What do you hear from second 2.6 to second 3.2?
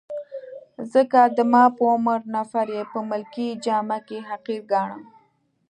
يې په